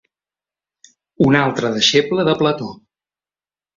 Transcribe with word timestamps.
Un 1.27 1.37
altre 1.41 1.71
deixeble 1.75 2.25
de 2.31 2.37
Plató. 2.43 2.71